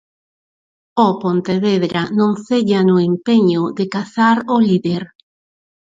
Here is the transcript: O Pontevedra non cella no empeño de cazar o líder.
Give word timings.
O 1.05 1.07
Pontevedra 1.23 2.01
non 2.19 2.31
cella 2.45 2.79
no 2.89 2.95
empeño 3.09 3.61
de 3.77 3.85
cazar 3.93 4.37
o 4.55 4.57
líder. 4.67 5.03